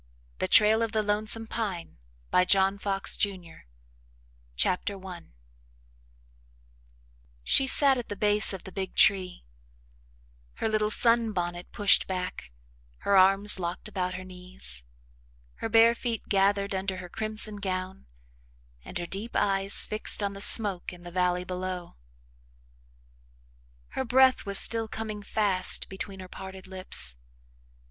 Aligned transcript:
S. 0.01 0.35
THE 0.39 0.47
TRAIL 0.47 0.81
OF 0.81 0.93
THE 0.93 1.03
LONESOME 1.03 1.45
PINE 1.45 1.97
I 2.33 3.59
She 7.43 7.67
sat 7.67 7.97
at 7.99 8.07
the 8.09 8.15
base 8.15 8.51
of 8.51 8.63
the 8.63 8.71
big 8.71 8.95
tree 8.95 9.45
her 10.55 10.67
little 10.67 10.89
sunbonnet 10.89 11.71
pushed 11.71 12.07
back, 12.07 12.51
her 13.01 13.15
arms 13.15 13.59
locked 13.59 13.87
about 13.87 14.15
her 14.15 14.23
knees, 14.23 14.85
her 15.57 15.69
bare 15.69 15.93
feet 15.93 16.27
gathered 16.27 16.73
under 16.73 16.97
her 16.97 17.07
crimson 17.07 17.57
gown 17.57 18.07
and 18.83 18.97
her 18.97 19.05
deep 19.05 19.35
eyes 19.35 19.85
fixed 19.85 20.23
on 20.23 20.33
the 20.33 20.41
smoke 20.41 20.91
in 20.91 21.03
the 21.03 21.11
valley 21.11 21.43
below. 21.43 21.95
Her 23.89 24.03
breath 24.03 24.47
was 24.47 24.57
still 24.57 24.87
coming 24.87 25.21
fast 25.21 25.89
between 25.89 26.19
her 26.21 26.27
parted 26.27 26.65
lips. 26.65 27.17